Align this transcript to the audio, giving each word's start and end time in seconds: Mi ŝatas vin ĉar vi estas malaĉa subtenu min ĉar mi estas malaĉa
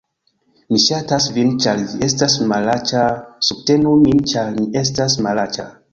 Mi 0.71 0.79
ŝatas 0.83 1.27
vin 1.35 1.51
ĉar 1.65 1.83
vi 1.91 2.01
estas 2.09 2.37
malaĉa 2.53 3.03
subtenu 3.51 3.95
min 4.07 4.25
ĉar 4.33 4.51
mi 4.57 4.67
estas 4.85 5.21
malaĉa 5.29 5.69